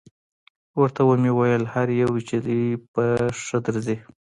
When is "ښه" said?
3.45-3.57